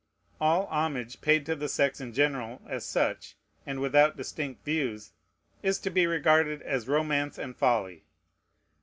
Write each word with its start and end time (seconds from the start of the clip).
All 0.39 0.65
homage 0.65 1.21
paid 1.21 1.45
to 1.45 1.55
the 1.55 1.69
sex 1.69 2.01
in 2.01 2.11
general 2.11 2.59
as 2.67 2.83
such, 2.83 3.35
and 3.67 3.79
without 3.79 4.17
distinct 4.17 4.65
views, 4.65 5.11
is 5.61 5.77
to 5.77 5.91
be 5.91 6.07
regarded 6.07 6.63
as 6.63 6.87
romance 6.87 7.37
and 7.37 7.55
folly. 7.55 8.03